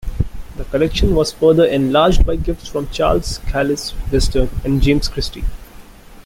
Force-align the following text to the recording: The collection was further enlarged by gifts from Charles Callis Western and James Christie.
The 0.57 0.65
collection 0.65 1.13
was 1.13 1.31
further 1.31 1.63
enlarged 1.63 2.25
by 2.25 2.35
gifts 2.35 2.67
from 2.67 2.89
Charles 2.89 3.37
Callis 3.45 3.91
Western 4.09 4.49
and 4.63 4.81
James 4.81 5.07
Christie. 5.07 5.43